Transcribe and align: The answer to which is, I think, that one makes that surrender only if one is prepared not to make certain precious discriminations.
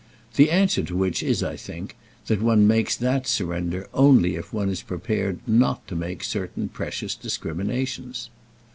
The 0.35 0.49
answer 0.49 0.81
to 0.85 0.97
which 0.97 1.21
is, 1.21 1.43
I 1.43 1.55
think, 1.55 1.95
that 2.25 2.41
one 2.41 2.65
makes 2.65 2.95
that 2.97 3.27
surrender 3.27 3.87
only 3.93 4.33
if 4.33 4.51
one 4.51 4.67
is 4.67 4.81
prepared 4.81 5.37
not 5.45 5.87
to 5.89 5.95
make 5.95 6.23
certain 6.23 6.69
precious 6.69 7.13
discriminations. 7.13 8.31